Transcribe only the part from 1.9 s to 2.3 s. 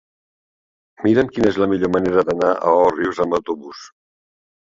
manera